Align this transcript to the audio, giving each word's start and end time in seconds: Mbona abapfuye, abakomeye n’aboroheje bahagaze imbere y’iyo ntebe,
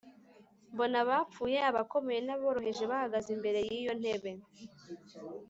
Mbona 0.73 0.97
abapfuye, 1.03 1.57
abakomeye 1.69 2.19
n’aboroheje 2.23 2.83
bahagaze 2.91 3.29
imbere 3.35 3.59
y’iyo 3.67 3.93
ntebe, 4.01 4.31